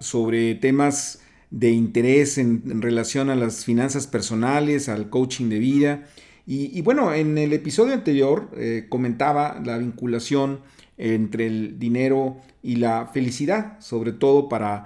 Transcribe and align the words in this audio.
sobre 0.00 0.54
temas 0.56 1.20
de 1.50 1.70
interés 1.70 2.38
en, 2.38 2.82
relación 2.82 3.30
a 3.30 3.36
las 3.36 3.64
finanzas 3.64 4.06
personales, 4.06 4.88
al 4.88 5.10
coaching 5.10 5.48
de 5.48 5.58
vida. 5.58 6.06
Y, 6.46 6.80
bueno, 6.82 7.14
en 7.14 7.38
el 7.38 7.52
episodio 7.52 7.94
anterior 7.94 8.50
eh, 8.56 8.86
comentaba 8.88 9.60
la 9.64 9.78
vinculación 9.78 10.60
entre 10.98 11.46
el 11.46 11.78
dinero 11.78 12.38
y 12.60 12.76
la 12.76 13.06
felicidad, 13.06 13.78
sobre 13.78 14.10
todo 14.10 14.48
para, 14.48 14.84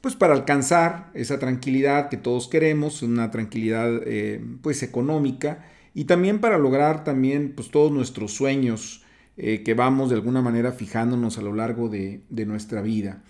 pues 0.00 0.16
para 0.16 0.34
alcanzar 0.34 1.12
esa 1.14 1.38
tranquilidad 1.38 2.08
que 2.08 2.16
todos 2.16 2.48
queremos, 2.48 3.02
una 3.02 3.30
tranquilidad 3.30 4.00
eh, 4.06 4.44
pues 4.60 4.82
económica 4.82 5.64
y 5.94 6.04
también 6.06 6.40
para 6.40 6.58
lograr 6.58 7.04
también 7.04 7.52
pues 7.54 7.70
todos 7.70 7.92
nuestros 7.92 8.32
sueños 8.32 9.04
eh, 9.36 9.62
que 9.62 9.74
vamos 9.74 10.10
de 10.10 10.16
alguna 10.16 10.42
manera 10.42 10.72
fijándonos 10.72 11.38
a 11.38 11.42
lo 11.42 11.54
largo 11.54 11.88
de, 11.88 12.22
de 12.28 12.44
nuestra 12.44 12.82
vida. 12.82 13.22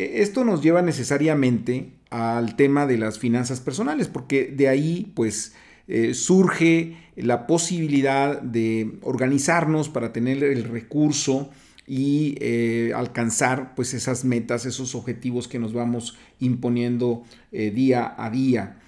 E, 0.00 0.22
esto 0.22 0.44
nos 0.44 0.62
lleva 0.62 0.80
necesariamente 0.80 1.92
al 2.08 2.56
tema 2.56 2.86
de 2.86 2.96
las 2.96 3.18
finanzas 3.18 3.60
personales, 3.60 4.08
porque 4.08 4.46
de 4.46 4.68
ahí 4.68 5.12
pues 5.14 5.52
eh, 5.88 6.14
surge 6.14 6.96
la 7.16 7.46
posibilidad 7.46 8.40
de 8.40 8.98
organizarnos 9.02 9.90
para 9.90 10.12
tener 10.12 10.42
el 10.42 10.64
recurso 10.64 11.50
y 11.86 12.36
eh, 12.40 12.92
alcanzar 12.94 13.74
pues 13.74 13.92
esas 13.92 14.24
metas, 14.24 14.64
esos 14.64 14.94
objetivos 14.94 15.48
que 15.48 15.58
nos 15.58 15.74
vamos 15.74 16.16
imponiendo 16.38 17.24
eh, 17.52 17.70
día 17.70 18.14
a 18.16 18.30
día. 18.30 18.78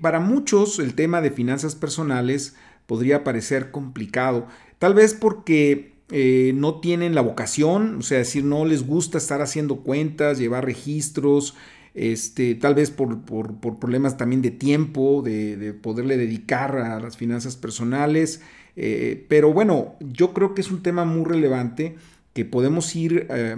para 0.00 0.20
muchos 0.20 0.78
el 0.78 0.94
tema 0.94 1.20
de 1.20 1.30
finanzas 1.30 1.74
personales 1.74 2.54
podría 2.86 3.24
parecer 3.24 3.70
complicado, 3.70 4.46
tal 4.78 4.94
vez 4.94 5.12
porque 5.12 5.89
eh, 6.12 6.52
no 6.54 6.80
tienen 6.80 7.14
la 7.14 7.20
vocación, 7.20 7.98
o 7.98 8.02
sea, 8.02 8.18
decir, 8.18 8.44
no 8.44 8.64
les 8.64 8.86
gusta 8.86 9.18
estar 9.18 9.42
haciendo 9.42 9.76
cuentas, 9.76 10.38
llevar 10.38 10.64
registros, 10.64 11.54
este, 11.94 12.54
tal 12.54 12.74
vez 12.74 12.90
por, 12.90 13.22
problemas 13.78 14.16
también 14.16 14.42
de 14.42 14.50
tiempo, 14.50 15.22
de, 15.22 15.72
poderle 15.80 16.16
dedicar 16.16 16.76
a 16.76 17.00
las 17.00 17.16
finanzas 17.16 17.56
personales. 17.56 18.42
Eh, 18.76 19.24
pero 19.28 19.52
bueno, 19.52 19.94
yo 20.00 20.32
creo 20.32 20.54
que 20.54 20.62
es 20.62 20.70
un 20.70 20.82
tema 20.82 21.04
muy 21.04 21.24
relevante 21.24 21.96
que 22.32 22.44
podemos 22.44 22.94
ir 22.96 23.26
eh, 23.30 23.56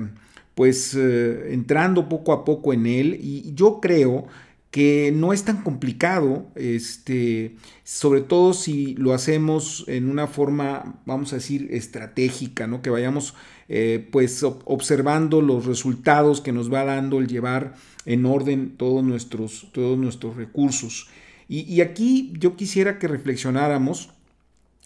pues 0.54 0.94
entrando 0.94 2.08
poco 2.08 2.32
a 2.32 2.44
poco 2.44 2.72
en 2.72 2.86
él 2.86 3.18
y 3.20 3.54
yo 3.54 3.80
creo 3.80 4.26
que 4.72 5.12
no 5.14 5.34
es 5.34 5.44
tan 5.44 5.62
complicado, 5.62 6.46
este, 6.54 7.56
sobre 7.84 8.22
todo 8.22 8.54
si 8.54 8.94
lo 8.94 9.12
hacemos 9.12 9.84
en 9.86 10.08
una 10.08 10.26
forma, 10.26 10.98
vamos 11.04 11.32
a 11.32 11.36
decir, 11.36 11.68
estratégica, 11.70 12.66
¿no? 12.66 12.80
que 12.80 12.88
vayamos 12.88 13.34
eh, 13.68 14.08
pues 14.10 14.42
observando 14.42 15.42
los 15.42 15.66
resultados 15.66 16.40
que 16.40 16.52
nos 16.52 16.72
va 16.72 16.84
dando 16.84 17.18
el 17.18 17.26
llevar 17.26 17.74
en 18.06 18.24
orden 18.24 18.78
todos 18.78 19.04
nuestros, 19.04 19.68
todos 19.72 19.98
nuestros 19.98 20.36
recursos. 20.36 21.08
Y, 21.48 21.82
aquí 21.82 22.32
yo 22.38 22.56
quisiera 22.56 22.98
que 22.98 23.08
reflexionáramos 23.08 24.08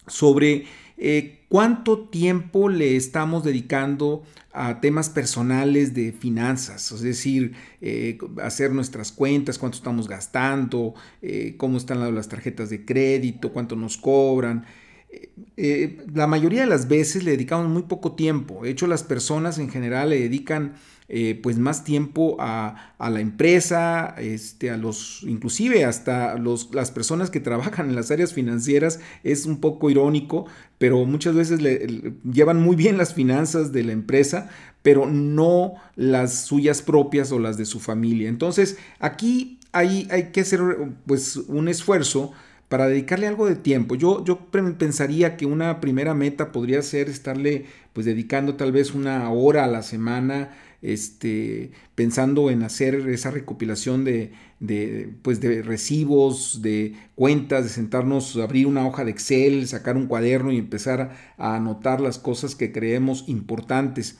sobre 0.09 0.67
eh, 0.99 1.45
cuánto 1.49 2.09
tiempo 2.09 2.69
le 2.69 2.97
estamos 2.97 3.45
dedicando 3.45 4.23
a 4.53 4.81
temas 4.81 5.11
personales 5.11 5.93
de 5.93 6.13
finanzas, 6.13 6.91
es 6.91 7.03
decir, 7.03 7.53
eh, 7.83 8.17
hacer 8.43 8.73
nuestras 8.73 9.13
cuentas, 9.13 9.59
cuánto 9.59 9.77
estamos 9.77 10.09
gastando, 10.09 10.95
eh, 11.21 11.55
cómo 11.59 11.77
están 11.77 12.15
las 12.15 12.29
tarjetas 12.29 12.71
de 12.71 12.85
crédito, 12.87 13.53
cuánto 13.53 13.77
nos 13.77 13.99
cobran. 13.99 14.65
La 16.15 16.27
mayoría 16.27 16.63
de 16.63 16.67
las 16.67 16.89
veces 16.89 17.25
le 17.25 17.33
dedicamos 17.33 17.69
muy 17.69 17.83
poco 17.83 18.13
tiempo. 18.13 18.65
De 18.65 18.71
hecho, 18.71 18.87
las 18.87 19.03
personas 19.03 19.59
en 19.59 19.71
general 19.71 20.11
le 20.11 20.21
dedican 20.21 20.75
eh, 21.09 21.39
pues 21.41 21.57
más 21.59 21.85
tiempo 21.85 22.37
a, 22.41 22.95
la 22.99 23.21
empresa, 23.21 24.15
este, 24.19 24.71
a 24.71 24.77
los, 24.77 25.23
inclusive 25.23 25.85
hasta 25.85 26.37
los, 26.37 26.75
las 26.75 26.91
personas 26.91 27.31
que 27.31 27.39
trabajan 27.39 27.89
en 27.91 27.95
las 27.95 28.11
áreas 28.11 28.33
financieras, 28.33 28.99
es 29.23 29.47
un 29.47 29.61
poco 29.61 29.89
irónico, 29.89 30.47
pero 30.79 31.05
muchas 31.05 31.35
veces 31.35 31.63
le, 31.63 32.15
llevan 32.25 32.61
muy 32.61 32.75
bien 32.75 32.99
las 32.99 33.15
finanzas 33.15 33.73
de 33.73 33.85
la 33.85 33.93
empresa, 33.93 34.51
pero 34.83 35.07
no 35.07 35.75
las 35.95 36.47
suyas 36.47 36.83
propias 36.83 37.31
o 37.31 37.39
las 37.39 37.57
de 37.57 37.67
su 37.67 37.79
familia. 37.79 38.29
Entonces, 38.29 38.77
aquí 38.99 39.61
hay, 39.73 40.09
hay 40.11 40.31
que 40.33 40.41
hacer 40.41 40.61
pues 41.07 41.37
un 41.37 41.69
esfuerzo 41.69 42.33
para 42.69 42.89
dedicarle 42.89 43.27
algo 43.27 43.47
de 43.47 43.55
tiempo. 43.57 43.95
Yo, 43.95 44.25
yo 44.25 44.39
pensaría 44.79 45.37
que 45.37 45.47
una 45.47 45.81
primera 45.81 46.15
meta 46.15 46.51
podría 46.51 46.83
ser 46.83 47.09
estarle 47.09 47.67
pues 47.93 48.07
dedicando 48.07 48.57
tal 48.57 48.73
vez 48.73 48.95
una 48.95 49.31
hora 49.31 49.65
a 49.65 49.69
la 49.69 49.83
semana, 49.83 50.51
este, 50.83 51.73
pensando 51.95 52.51
en 52.51 52.63
hacer 52.63 53.09
esa 53.09 53.31
recopilación 53.31 54.05
de, 54.05 54.33
de, 54.61 55.11
pues 55.23 55.41
de 55.41 55.63
recibos, 55.63 56.63
de 56.63 56.95
cuentas, 57.15 57.65
de 57.65 57.71
sentarnos, 57.71 58.37
abrir 58.37 58.67
una 58.67 58.87
hoja 58.87 59.05
de 59.05 59.11
Excel, 59.11 59.67
sacar 59.67 59.97
un 59.97 60.07
cuaderno 60.07 60.53
y 60.53 60.59
empezar 60.59 61.17
a 61.39 61.57
anotar 61.57 62.01
las 62.01 62.19
cosas 62.19 62.55
que 62.55 62.73
creemos 62.73 63.25
importantes. 63.29 64.19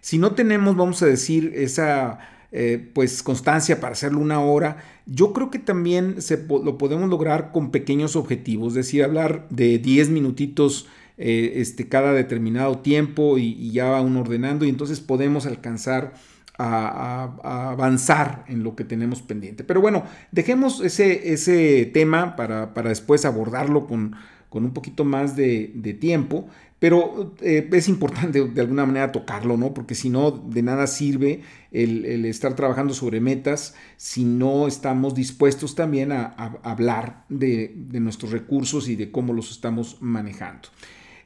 Si 0.00 0.18
no 0.18 0.32
tenemos, 0.32 0.76
vamos 0.76 1.02
a 1.02 1.06
decir, 1.06 1.52
esa 1.54 2.18
eh, 2.52 2.90
pues 2.94 3.22
constancia 3.22 3.80
para 3.80 3.92
hacerlo 3.92 4.20
una 4.20 4.40
hora, 4.40 4.78
yo 5.04 5.32
creo 5.32 5.50
que 5.50 5.58
también 5.58 6.22
se, 6.22 6.46
lo 6.46 6.78
podemos 6.78 7.10
lograr 7.10 7.52
con 7.52 7.70
pequeños 7.70 8.16
objetivos, 8.16 8.68
es 8.68 8.74
decir, 8.74 9.02
hablar 9.02 9.46
de 9.50 9.78
10 9.78 10.10
minutitos 10.10 10.86
eh, 11.18 11.54
este, 11.56 11.88
cada 11.88 12.12
determinado 12.12 12.78
tiempo 12.78 13.38
y, 13.38 13.70
ya 13.70 13.86
va 13.86 14.00
uno 14.00 14.20
ordenando 14.20 14.64
y 14.64 14.68
entonces 14.68 15.00
podemos 15.00 15.46
alcanzar 15.46 16.14
a, 16.58 17.36
avanzar 17.72 18.44
en 18.48 18.62
lo 18.62 18.76
que 18.76 18.84
tenemos 18.84 19.22
pendiente. 19.22 19.64
Pero 19.64 19.80
bueno, 19.80 20.04
dejemos 20.32 20.80
ese, 20.80 21.32
ese 21.32 21.86
tema 21.86 22.36
para, 22.36 22.74
para 22.74 22.88
después 22.88 23.24
abordarlo 23.24 23.86
con, 23.86 24.16
con 24.48 24.64
un 24.64 24.72
poquito 24.72 25.04
más 25.04 25.36
de, 25.36 25.72
de 25.74 25.92
tiempo 25.92 26.48
pero 26.78 27.34
eh, 27.40 27.68
es 27.72 27.88
importante 27.88 28.46
de 28.46 28.60
alguna 28.60 28.84
manera 28.84 29.10
tocarlo, 29.10 29.56
¿no? 29.56 29.72
Porque 29.72 29.94
si 29.94 30.10
no, 30.10 30.30
de 30.30 30.62
nada 30.62 30.86
sirve 30.86 31.40
el, 31.72 32.24
estar 32.26 32.54
trabajando 32.54 32.92
sobre 32.92 33.20
metas 33.20 33.74
si 33.96 34.24
no 34.24 34.66
estamos 34.66 35.14
dispuestos 35.14 35.74
también 35.74 36.12
a, 36.12 36.34
hablar 36.62 37.24
de, 37.28 37.74
nuestros 37.94 38.30
recursos 38.30 38.88
y 38.88 38.96
de 38.96 39.10
cómo 39.10 39.32
los 39.32 39.50
estamos 39.50 39.96
manejando. 40.00 40.68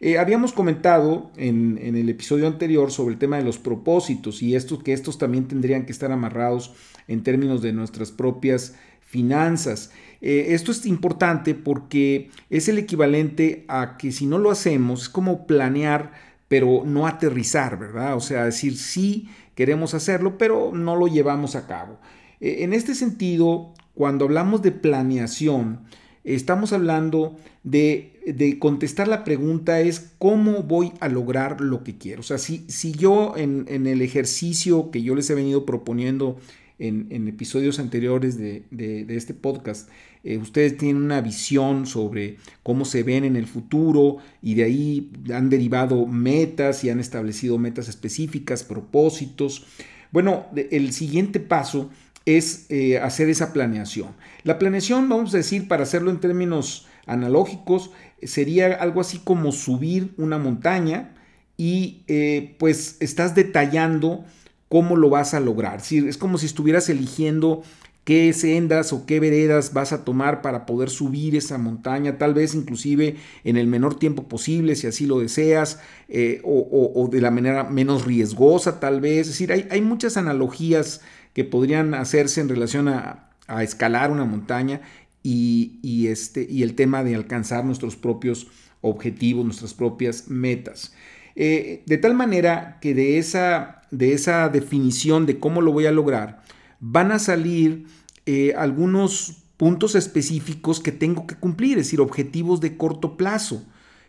Eh, 0.03 0.17
habíamos 0.19 0.55
comentado 0.55 1.31
en, 1.37 1.79
el 1.79 2.09
episodio 2.09 2.47
anterior 2.47 2.91
sobre 2.91 3.13
el 3.13 3.19
tema 3.19 3.37
de 3.37 3.45
los 3.45 3.59
propósitos 3.59 4.43
y 4.43 4.57
estos, 4.57 4.83
que 4.83 4.95
estos 4.95 5.19
también 5.19 5.47
tendrían 5.47 5.85
que 5.85 5.93
estar 5.93 6.11
amarrados 6.11 6.73
en 7.07 7.23
términos 7.23 7.61
de 7.61 7.75
nuestras 7.75 8.11
propias 8.11 8.77
finanzas. 9.03 9.93
Eh, 10.23 10.47
esto 10.51 10.73
es 10.73 10.87
importante 10.87 11.55
porque 11.55 12.31
es 12.49 12.69
el 12.69 12.79
equivalente 12.79 13.67
a 13.69 13.99
que 13.99 14.11
si 14.11 14.25
no 14.25 14.39
lo 14.39 14.51
hacemos, 14.51 15.03
es 15.03 15.09
como 15.11 15.47
planear, 15.47 16.13
pero 16.49 16.83
no 16.87 17.07
aterrizar, 17.07 17.79
¿verdad? 17.79 18.17
O 18.17 18.21
sea, 18.21 18.47
decir 18.47 18.79
sí 18.79 19.29
queremos 19.55 19.93
hacerlo, 19.93 20.39
pero 20.39 20.73
no 20.73 20.97
lo 20.97 21.09
llevamos 21.09 21.57
a 21.57 21.67
cabo. 21.67 22.01
Eh, 22.41 22.65
en 22.65 22.73
este 22.73 22.95
sentido, 22.95 23.75
cuando 23.95 24.25
hablamos 24.25 24.63
de 24.63 24.73
planeación, 24.73 25.81
estamos 26.25 26.73
hablando 26.73 27.37
de, 27.63 28.57
contestar 28.59 29.09
la 29.09 29.25
pregunta 29.25 29.81
es 29.81 30.13
cómo 30.19 30.63
voy 30.63 30.93
a 31.01 31.09
lograr 31.09 31.61
lo 31.61 31.83
que 31.83 31.97
quiero. 31.99 32.21
O 32.21 32.25
sea, 32.25 32.39
si, 32.39 32.65
si 32.69 32.93
yo 32.93 33.35
en, 33.37 33.65
en 33.69 33.87
el 33.87 34.03
ejercicio 34.03 34.91
que 34.91 35.03
yo 35.03 35.15
les 35.15 35.29
he 35.31 35.35
venido 35.35 35.67
proponiendo 35.67 36.39
en, 36.81 37.29
episodios 37.29 37.79
anteriores 37.79 38.39
de, 38.39 39.07
este 39.09 39.35
podcast, 39.35 39.89
eh, 40.25 40.39
ustedes 40.39 40.77
tienen 40.77 41.03
una 41.03 41.21
visión 41.21 41.87
sobre 41.87 42.39
cómo 42.63 42.85
se 42.85 43.03
ven 43.03 43.25
en 43.25 43.37
el 43.37 43.47
futuro 43.47 44.17
y 44.43 44.55
de 44.55 44.65
ahí 44.65 45.11
han 45.33 45.51
derivado 45.51 46.07
metas 46.07 46.83
y 46.85 46.91
han 46.91 47.01
establecido 47.01 47.59
metas 47.59 47.89
específicas, 47.89 48.65
propósitos. 48.65 49.67
Bueno, 50.11 50.47
el 50.57 50.93
siguiente 50.93 51.39
paso 51.39 51.91
es 52.37 52.67
eh, 52.69 52.99
hacer 52.99 53.29
esa 53.29 53.53
planeación. 53.53 54.09
La 54.43 54.59
planeación, 54.59 55.09
vamos 55.09 55.35
a 55.35 55.39
decir, 55.39 55.69
para 55.69 55.83
hacerlo 55.83 56.11
en 56.11 56.21
términos 56.21 56.87
analógicos, 57.07 57.91
sería 58.23 58.75
algo 58.75 59.01
así 59.01 59.19
como 59.19 59.53
subir 59.53 60.15
una 60.17 60.39
montaña 60.39 61.15
y 61.57 62.05
eh, 62.07 62.57
pues 62.59 62.97
estás 63.01 63.35
detallando 63.35 64.25
cómo 64.69 64.97
lo 64.97 65.11
vas 65.11 65.35
a 65.35 65.41
lograr. 65.41 65.81
Es 65.91 66.17
como 66.17 66.39
si 66.39 66.47
estuvieras 66.47 66.89
eligiendo 66.89 67.63
qué 68.11 68.33
sendas 68.33 68.93
o 68.93 69.07
qué 69.07 69.21
veredas 69.21 69.73
vas 69.73 69.93
a 69.93 70.05
tomar 70.05 70.43
para 70.43 70.67
poder 70.67 70.91
subir 70.91 71.37
esa 71.37 71.59
montaña, 71.59 72.19
tal 72.19 72.35
vez 72.35 72.57
inclusive 72.57 73.15
en 73.45 73.57
el 73.57 73.69
menor 73.69 74.01
tiempo 74.01 74.27
posible, 74.27 74.75
si 74.75 74.89
así 74.89 75.07
lo 75.07 75.21
deseas, 75.21 75.79
eh, 76.09 76.41
o, 76.43 77.09
de 77.09 77.21
la 77.21 77.31
manera 77.31 77.63
menos 77.63 78.07
riesgosa, 78.07 78.81
tal 78.81 79.01
vez. 79.01 79.21
Es 79.21 79.27
decir, 79.29 79.53
hay, 79.53 79.81
muchas 79.81 80.17
analogías 80.17 81.03
que 81.35 81.45
podrían 81.45 81.95
hacerse 81.95 82.41
en 82.41 82.49
relación 82.49 82.89
a, 82.89 83.29
escalar 83.61 84.11
una 84.11 84.25
montaña 84.25 84.81
y, 85.23 86.09
este, 86.09 86.45
y 86.51 86.65
el 86.65 86.75
tema 86.75 87.05
de 87.05 87.15
alcanzar 87.15 87.65
nuestros 87.65 87.95
propios 87.95 88.49
objetivos, 88.81 89.45
nuestras 89.45 89.73
propias 89.73 90.29
metas. 90.29 90.95
Eh, 91.37 91.85
de 91.87 91.97
tal 91.97 92.15
manera 92.15 92.79
que 92.81 92.93
de 92.93 93.19
esa, 93.19 93.83
de 93.93 94.15
esa 94.15 94.49
definición 94.49 95.27
de 95.27 95.39
cómo 95.39 95.63
lo 95.63 95.71
voy 95.71 95.87
a 95.87 95.93
lograr, 95.93 96.43
van 96.81 97.13
a 97.13 97.19
salir 97.21 97.87
eh, 98.27 98.55
algunos 98.57 99.45
puntos 99.57 99.95
específicos 99.95 100.81
que 100.81 100.93
tengo 100.93 101.27
que 101.27 101.35
cumplir, 101.35 101.79
es 101.79 101.87
decir, 101.87 102.01
objetivos 102.01 102.61
de 102.61 102.77
corto 102.77 103.17
plazo 103.17 103.65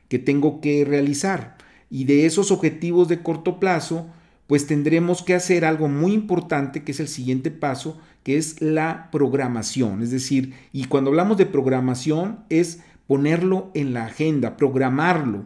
que 0.07 0.19
tengo 0.19 0.61
que 0.61 0.85
realizar. 0.85 1.57
Y 1.89 2.05
de 2.05 2.25
esos 2.25 2.51
objetivos 2.51 3.07
de 3.07 3.21
corto 3.21 3.59
plazo, 3.59 4.07
pues 4.47 4.67
tendremos 4.67 5.23
que 5.23 5.33
hacer 5.33 5.65
algo 5.65 5.87
muy 5.87 6.13
importante, 6.13 6.83
que 6.83 6.91
es 6.91 6.99
el 6.99 7.07
siguiente 7.07 7.51
paso, 7.51 7.99
que 8.23 8.37
es 8.37 8.61
la 8.61 9.09
programación. 9.11 10.01
Es 10.01 10.11
decir, 10.11 10.53
y 10.71 10.85
cuando 10.85 11.09
hablamos 11.09 11.37
de 11.37 11.45
programación 11.45 12.45
es 12.49 12.79
ponerlo 13.07 13.71
en 13.73 13.93
la 13.93 14.05
agenda, 14.05 14.57
programarlo. 14.57 15.45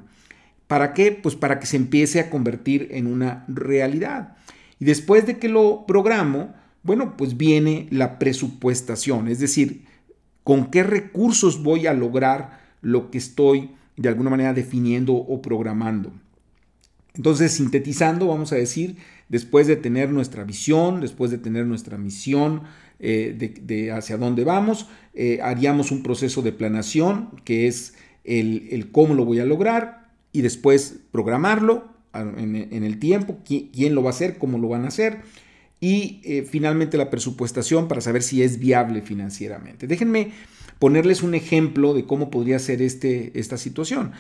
¿Para 0.68 0.94
qué? 0.94 1.12
Pues 1.12 1.36
para 1.36 1.60
que 1.60 1.68
se 1.68 1.78
empiece 1.78 2.20
a 2.20 2.30
convertir 2.30 2.90
en 2.92 3.08
una 3.08 3.46
realidad. 3.48 4.36
Y 4.80 4.86
después 4.86 5.26
de 5.26 5.38
que 5.38 5.50
lo 5.50 5.86
programo, 5.88 6.54
bueno, 6.86 7.18
pues 7.18 7.36
viene 7.36 7.88
la 7.90 8.20
presupuestación, 8.20 9.28
es 9.28 9.40
decir, 9.40 9.86
con 10.44 10.70
qué 10.70 10.84
recursos 10.84 11.64
voy 11.64 11.88
a 11.88 11.94
lograr 11.94 12.62
lo 12.82 13.10
que 13.10 13.18
estoy 13.18 13.72
de 13.98 14.08
alguna 14.08 14.30
manera 14.30 14.54
definiendo 14.54 15.14
o 15.14 15.42
programando. 15.42 16.14
Entonces, 17.16 17.54
sintetizando, 17.54 18.28
vamos 18.28 18.52
a 18.52 18.58
decir, 18.58 18.98
después 19.30 19.66
de 19.66 19.78
tener 19.78 20.12
nuestra 20.12 20.44
visión, 20.44 21.02
después 21.02 21.32
de 21.32 21.40
tener 21.40 21.66
nuestra 21.66 21.98
misión 21.98 22.62
eh, 23.00 23.58
de, 23.64 23.92
hacia 23.92 24.18
dónde 24.18 24.44
vamos, 24.44 24.88
eh, 25.16 25.40
haríamos 25.42 25.92
un 25.92 26.04
proceso 26.04 26.44
de 26.44 26.52
planeación, 26.52 27.32
que 27.46 27.66
es 27.66 27.96
el, 28.24 28.90
cómo 28.92 29.16
lo 29.16 29.26
voy 29.26 29.40
a 29.40 29.46
lograr, 29.46 30.12
y 30.32 30.42
después 30.42 31.00
programarlo 31.12 31.88
en, 32.14 32.56
en 32.56 32.84
el 32.84 33.00
tiempo, 33.00 33.40
quién 33.44 33.96
lo 33.96 34.04
va 34.04 34.12
a 34.12 34.14
hacer, 34.14 34.38
cómo 34.38 34.60
lo 34.60 34.68
van 34.68 34.86
a 34.86 34.90
hacer, 34.90 35.22
y 35.86 36.20
eh, 36.24 36.48
finalmente 36.50 36.98
la 36.98 37.12
presupuestación 37.12 37.88
para 37.88 38.02
saber 38.02 38.24
si 38.24 38.42
es 38.42 38.58
viable 38.58 39.04
financieramente. 39.04 39.86
Déjenme 39.86 40.32
ponerles 40.80 41.22
un 41.22 41.36
ejemplo 41.36 41.94
de 41.94 42.06
cómo 42.06 42.32
podría 42.32 42.58
ser 42.58 42.82
este, 42.82 43.40
esta 43.40 43.60
situación. 43.60 44.14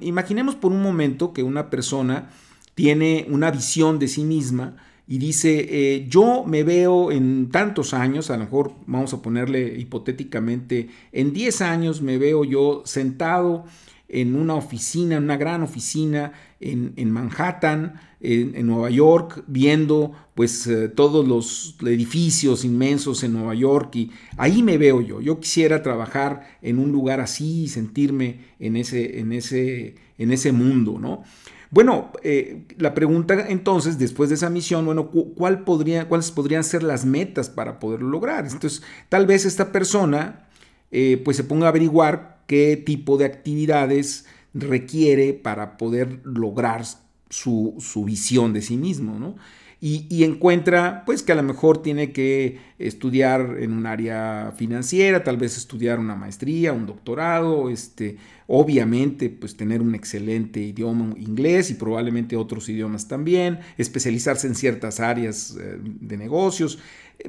imaginemos 0.00 0.54
por 0.54 0.72
un 0.72 0.80
momento 0.80 1.34
que 1.34 1.42
una 1.42 1.68
persona 1.68 2.30
tiene 2.74 3.26
una 3.28 3.50
visión 3.50 3.98
de 3.98 4.08
sí 4.08 4.24
misma 4.24 4.76
y 5.06 5.18
dice, 5.18 5.66
eh, 5.68 6.06
yo 6.08 6.44
me 6.46 6.62
veo 6.62 7.12
en 7.12 7.50
tantos 7.50 7.92
años, 7.92 8.30
a 8.30 8.38
lo 8.38 8.44
mejor 8.44 8.72
vamos 8.86 9.12
a 9.12 9.20
ponerle 9.20 9.78
hipotéticamente, 9.78 10.88
en 11.12 11.34
10 11.34 11.60
años 11.60 12.00
me 12.00 12.16
veo 12.16 12.42
yo 12.42 12.84
sentado 12.86 13.66
en 14.12 14.36
una 14.36 14.54
oficina, 14.54 15.16
en 15.16 15.24
una 15.24 15.38
gran 15.38 15.62
oficina 15.62 16.32
en, 16.60 17.10
Manhattan, 17.10 17.94
en, 18.20 18.66
Nueva 18.66 18.90
York, 18.90 19.42
viendo 19.48 20.12
pues 20.34 20.66
eh, 20.66 20.88
todos 20.88 21.26
los 21.26 21.76
edificios 21.80 22.64
inmensos 22.64 23.24
en 23.24 23.32
Nueva 23.32 23.54
York 23.54 23.96
y 23.96 24.10
ahí 24.36 24.62
me 24.62 24.76
veo 24.76 25.00
yo. 25.00 25.20
Yo 25.20 25.40
quisiera 25.40 25.82
trabajar 25.82 26.58
en 26.60 26.78
un 26.78 26.92
lugar 26.92 27.20
así 27.20 27.62
y 27.62 27.68
sentirme 27.68 28.52
en 28.60 28.76
ese, 28.76 29.18
en 29.18 29.32
ese, 29.32 29.96
en 30.18 30.30
ese 30.30 30.52
mundo, 30.52 30.98
¿no? 31.00 31.24
Bueno, 31.70 32.12
eh, 32.22 32.66
la 32.76 32.92
pregunta 32.92 33.46
entonces, 33.48 33.98
después 33.98 34.28
de 34.28 34.34
esa 34.34 34.50
misión, 34.50 34.84
bueno, 34.84 35.08
¿cuál 35.08 35.64
podría, 35.64 36.06
¿cuáles 36.06 36.30
podrían 36.30 36.64
ser 36.64 36.82
las 36.82 37.06
metas 37.06 37.48
para 37.48 37.80
poderlo 37.80 38.10
lograr? 38.10 38.44
Entonces, 38.44 38.82
tal 39.08 39.26
vez 39.26 39.46
esta 39.46 39.72
persona 39.72 40.48
eh, 40.90 41.20
pues 41.24 41.38
se 41.38 41.44
ponga 41.44 41.64
a 41.64 41.68
averiguar 41.70 42.41
qué 42.52 42.76
tipo 42.76 43.16
de 43.16 43.24
actividades 43.24 44.26
requiere 44.52 45.32
para 45.32 45.78
poder 45.78 46.20
lograr 46.22 46.84
su, 47.30 48.04
visión 48.04 48.52
de 48.52 48.60
sí 48.60 48.76
mismo, 48.76 49.18
¿no? 49.18 49.36
Y, 49.80 50.22
encuentra 50.22 51.02
pues 51.06 51.22
que 51.22 51.32
a 51.32 51.34
lo 51.34 51.42
mejor 51.42 51.82
tiene 51.82 52.12
que 52.12 52.58
estudiar 52.78 53.56
en 53.58 53.72
un 53.72 53.86
área 53.86 54.52
financiera, 54.54 55.24
tal 55.24 55.38
vez 55.38 55.56
estudiar 55.56 55.98
una 55.98 56.14
maestría, 56.14 56.74
un 56.74 56.84
doctorado, 56.84 57.70
este, 57.70 58.18
obviamente 58.46 59.30
pues 59.30 59.56
tener 59.56 59.80
un 59.80 59.94
excelente 59.94 60.60
idioma 60.60 61.14
inglés 61.18 61.70
y 61.70 61.74
probablemente 61.74 62.36
otros 62.36 62.68
idiomas 62.68 63.08
también, 63.08 63.60
especializarse 63.78 64.46
en 64.46 64.54
ciertas 64.54 65.00
áreas 65.00 65.56
eh, 65.58 65.78
de 65.80 66.16
negocios, 66.18 66.78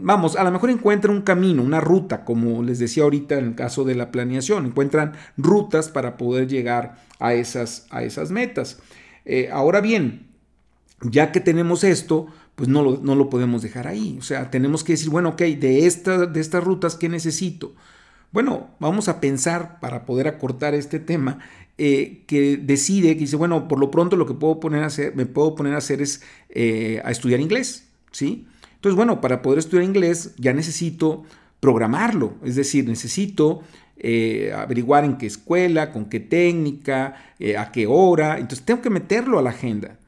vamos, 0.01 0.36
a 0.36 0.44
lo 0.44 0.51
mejor 0.51 0.69
encuentran 0.69 1.16
un 1.16 1.22
camino, 1.22 1.63
una 1.63 1.80
ruta, 1.80 2.25
como 2.25 2.63
les 2.63 2.80
decía 2.80 3.04
ahorita 3.04 3.38
en 3.38 3.45
el 3.45 3.56
caso 3.56 3.84
de 3.84 3.95
la 3.95 4.12
planeación, 4.12 4.66
encuentran 4.66 5.13
rutas 5.38 5.90
para 5.90 6.18
poder 6.18 6.48
llegar 6.48 6.98
a 7.19 7.34
esas, 7.34 7.88
a 7.90 8.04
esas 8.04 8.31
metas. 8.31 8.80
Eh, 9.25 9.50
ahora 9.51 9.81
bien, 9.81 10.28
ya 11.01 11.31
que 11.31 11.40
tenemos 11.40 11.84
esto, 11.84 12.28
pues 12.56 12.69
no 12.69 12.84
lo, 12.84 12.98
no 12.98 13.16
lo, 13.16 13.30
podemos 13.30 13.62
dejar 13.62 13.88
ahí. 13.88 14.18
O 14.19 14.22
sea, 14.22 14.51
tenemos 14.51 14.84
que 14.84 14.94
decir, 14.94 15.10
bueno, 15.10 15.30
ok, 15.30 15.42
de, 15.42 15.86
esta, 15.86 16.25
de 16.25 16.39
estas 16.39 16.63
rutas, 16.63 16.96
¿qué 16.96 17.10
necesito? 17.10 17.74
Bueno, 18.31 18.72
vamos 18.80 19.10
a 19.10 19.19
pensar 19.19 19.80
para 19.80 20.06
poder 20.06 20.28
acortar 20.28 20.74
este 20.74 21.00
tema, 21.00 21.39
eh, 21.78 22.24
que 22.28 22.57
decide, 22.57 23.13
que 23.13 23.22
dice, 23.22 23.36
bueno, 23.36 23.68
por 23.68 23.80
lo 23.80 23.92
pronto 23.92 24.16
lo 24.16 24.25
que 24.25 24.34
puedo 24.34 24.60
poner 24.60 24.84
a 24.84 24.88
hacer, 24.88 25.16
me 25.16 25.25
puedo 25.25 25.56
poner 25.56 25.74
a 25.74 25.78
hacer 25.78 26.01
es 26.01 26.22
eh, 26.50 27.01
a 27.04 27.12
estudiar 27.12 27.39
inglés, 27.39 27.88
¿sí? 28.12 28.48
Entonces, 28.83 28.97
bueno, 28.97 29.21
para 29.21 29.41
poder 29.41 29.59
estudiar 29.59 29.85
inglés 29.85 30.33
ya 30.38 30.51
necesito 30.51 31.24
programarlo, 31.62 32.33
es 32.44 32.57
decir, 32.57 32.85
necesito 32.85 33.62
eh, 33.95 34.51
averiguar 34.53 35.06
en 35.06 35.18
qué 35.18 35.25
escuela, 35.25 35.94
con 35.94 36.09
qué 36.09 36.19
técnica, 36.19 37.15
eh, 37.39 37.56
a 37.56 37.71
qué 37.71 37.88
hora, 37.88 38.39
entonces 38.39 38.65
tengo 38.65 38.81
que 38.81 38.89
meterlo 38.89 39.39
a 39.39 39.41
la 39.41 39.51
agenda. 39.51 40.00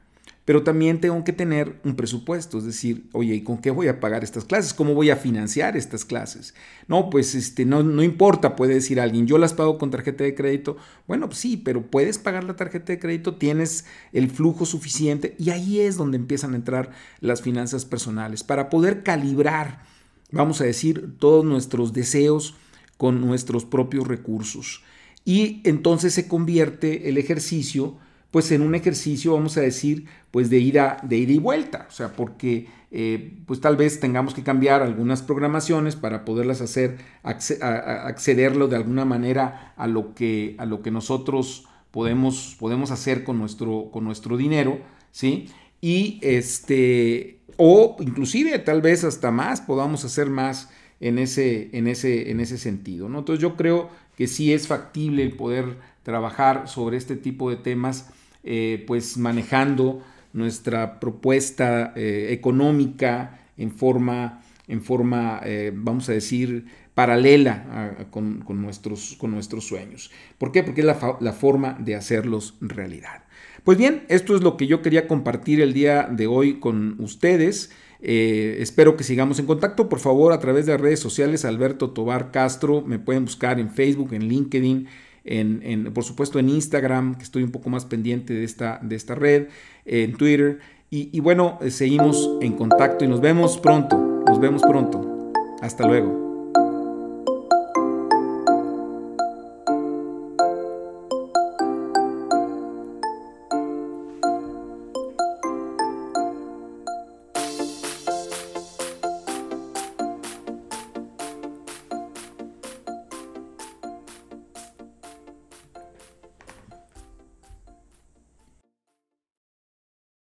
Pero 0.46 0.62
también 0.62 1.00
tengo 1.00 1.24
que 1.24 1.32
tener 1.32 1.80
un 1.84 1.96
presupuesto, 1.96 2.58
es 2.58 2.64
decir, 2.64 3.08
oye, 3.10 3.34
¿y 3.34 3.42
con 3.42 3.58
qué 3.58 3.72
voy 3.72 3.88
a 3.88 3.98
pagar 3.98 4.22
estas 4.22 4.44
clases? 4.44 4.72
¿Cómo 4.74 4.94
voy 4.94 5.10
a 5.10 5.16
financiar 5.16 5.76
estas 5.76 6.04
clases? 6.04 6.54
No, 6.86 7.10
pues 7.10 7.34
este, 7.34 7.64
no, 7.64 7.82
no 7.82 8.04
importa, 8.04 8.54
puede 8.54 8.74
decir 8.74 9.00
alguien, 9.00 9.26
yo 9.26 9.38
las 9.38 9.54
pago 9.54 9.76
con 9.76 9.90
tarjeta 9.90 10.22
de 10.22 10.36
crédito. 10.36 10.76
Bueno, 11.08 11.26
pues 11.26 11.40
sí, 11.40 11.56
pero 11.56 11.82
puedes 11.82 12.18
pagar 12.18 12.44
la 12.44 12.54
tarjeta 12.54 12.92
de 12.92 13.00
crédito, 13.00 13.34
tienes 13.34 13.86
el 14.12 14.30
flujo 14.30 14.66
suficiente 14.66 15.34
y 15.36 15.50
ahí 15.50 15.80
es 15.80 15.96
donde 15.96 16.16
empiezan 16.16 16.52
a 16.52 16.56
entrar 16.56 16.92
las 17.18 17.42
finanzas 17.42 17.84
personales 17.84 18.44
para 18.44 18.70
poder 18.70 19.02
calibrar, 19.02 19.82
vamos 20.30 20.60
a 20.60 20.64
decir, 20.64 21.16
todos 21.18 21.44
nuestros 21.44 21.92
deseos 21.92 22.54
con 22.96 23.20
nuestros 23.20 23.64
propios 23.64 24.06
recursos. 24.06 24.84
Y 25.24 25.60
entonces 25.64 26.14
se 26.14 26.28
convierte 26.28 27.08
el 27.08 27.18
ejercicio 27.18 27.98
pues 28.30 28.50
en 28.52 28.62
un 28.62 28.74
ejercicio, 28.74 29.34
vamos 29.34 29.56
a 29.56 29.60
decir, 29.60 30.06
pues 30.30 30.50
de 30.50 30.58
ida, 30.58 30.98
de 31.02 31.16
ida 31.16 31.32
y 31.32 31.38
vuelta, 31.38 31.86
o 31.88 31.92
sea, 31.92 32.12
porque 32.12 32.68
eh, 32.90 33.38
pues 33.46 33.60
tal 33.60 33.76
vez 33.76 34.00
tengamos 34.00 34.34
que 34.34 34.42
cambiar 34.42 34.82
algunas 34.82 35.22
programaciones 35.22 35.96
para 35.96 36.24
poderlas 36.24 36.60
hacer, 36.60 36.98
accederlo 37.22 38.68
de 38.68 38.76
alguna 38.76 39.04
manera 39.04 39.74
a 39.76 39.86
lo 39.86 40.14
que, 40.14 40.54
a 40.58 40.66
lo 40.66 40.82
que 40.82 40.90
nosotros 40.90 41.66
podemos, 41.90 42.56
podemos 42.58 42.90
hacer 42.90 43.24
con 43.24 43.38
nuestro, 43.38 43.90
con 43.92 44.04
nuestro 44.04 44.36
dinero, 44.36 44.78
¿sí? 45.10 45.48
Y 45.80 46.18
este, 46.22 47.40
o 47.56 47.96
inclusive 48.00 48.58
tal 48.60 48.82
vez 48.82 49.04
hasta 49.04 49.30
más, 49.30 49.60
podamos 49.60 50.04
hacer 50.04 50.28
más 50.28 50.70
en 51.00 51.18
ese, 51.18 51.70
en 51.72 51.86
ese, 51.86 52.30
en 52.30 52.40
ese 52.40 52.58
sentido, 52.58 53.08
¿no? 53.08 53.20
Entonces 53.20 53.42
yo 53.42 53.56
creo 53.56 53.90
que 54.16 54.26
sí 54.26 54.52
es 54.52 54.66
factible 54.66 55.22
el 55.22 55.36
poder 55.36 55.76
trabajar 56.06 56.68
sobre 56.68 56.96
este 56.96 57.16
tipo 57.16 57.50
de 57.50 57.56
temas 57.56 58.10
eh, 58.44 58.84
pues 58.86 59.18
manejando 59.18 60.04
nuestra 60.32 61.00
propuesta 61.00 61.92
eh, 61.96 62.28
económica 62.30 63.40
en 63.56 63.72
forma, 63.72 64.40
en 64.68 64.82
forma 64.84 65.40
eh, 65.44 65.72
vamos 65.74 66.08
a 66.08 66.12
decir, 66.12 66.66
paralela 66.94 68.06
con, 68.10 68.44
nuestros, 68.62 69.16
con 69.18 69.32
nuestros 69.32 69.66
sueños. 69.66 70.12
¿Por 70.38 70.52
qué? 70.52 70.62
Porque 70.62 70.82
es 70.82 70.86
la, 70.86 71.32
forma 71.32 71.76
de 71.80 71.96
hacerlos 71.96 72.54
realidad. 72.60 73.24
Pues 73.64 73.76
bien, 73.76 74.04
esto 74.08 74.36
es 74.36 74.42
lo 74.42 74.56
que 74.56 74.68
yo 74.68 74.82
quería 74.82 75.08
compartir 75.08 75.60
el 75.60 75.72
día 75.72 76.04
de 76.04 76.28
hoy 76.28 76.60
con 76.60 76.94
ustedes. 77.00 77.72
espero 78.00 78.96
que 78.96 79.02
sigamos 79.02 79.40
en 79.40 79.46
contacto. 79.46 79.88
Por 79.88 79.98
favor, 79.98 80.32
a 80.32 80.38
través 80.38 80.66
de 80.66 80.72
las 80.72 80.80
redes 80.80 81.00
sociales, 81.00 81.44
Alberto 81.44 81.90
Tobar 81.90 82.30
Castro, 82.30 82.82
me 82.82 83.00
pueden 83.00 83.24
buscar 83.24 83.58
en 83.58 83.70
Facebook, 83.70 84.12
en 84.12 84.28
LinkedIn, 84.28 84.86
en, 85.26 85.92
por 85.92 86.04
supuesto 86.04 86.38
en 86.38 86.48
Instagram, 86.48 87.16
que 87.16 87.24
estoy 87.24 87.42
un 87.42 87.50
poco 87.50 87.70
más 87.70 87.84
pendiente 87.84 88.32
de 88.34 88.44
esta, 88.44 88.80
de 88.82 88.96
esta 88.96 89.14
red, 89.14 89.48
en 89.84 90.14
Twitter. 90.16 90.60
Y, 90.90 91.10
y 91.12 91.20
bueno, 91.20 91.58
seguimos 91.68 92.30
en 92.40 92.52
contacto 92.54 93.04
y 93.04 93.08
nos 93.08 93.20
vemos 93.20 93.58
pronto. 93.58 94.24
Nos 94.26 94.40
vemos 94.40 94.62
pronto. 94.62 95.32
Hasta 95.60 95.86
luego. 95.86 96.25